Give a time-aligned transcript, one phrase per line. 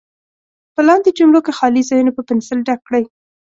[0.73, 3.03] په لاندې جملو کې خالي ځایونه په پنسل ډک کړئ.